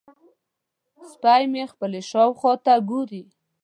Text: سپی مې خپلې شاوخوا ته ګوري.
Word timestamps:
سپی 1.11 1.43
مې 1.51 1.63
خپلې 1.71 2.01
شاوخوا 2.09 2.53
ته 2.65 2.73
ګوري. 2.89 3.23